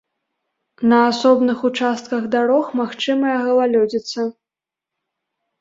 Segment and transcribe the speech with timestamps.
[0.93, 4.27] На асобных участках дарог магчымая галалёдзіца.